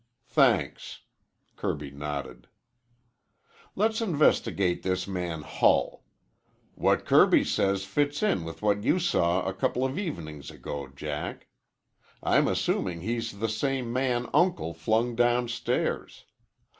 [0.29, 1.01] "Thanks,"
[1.55, 2.47] Kirby nodded.
[3.75, 6.03] "Let's investigate this man Hull.
[6.73, 11.45] What Kirby says fits in with what you saw a couple of evenings ago, Jack.
[12.23, 16.25] I'm assuming he's the same man Uncle flung downstairs.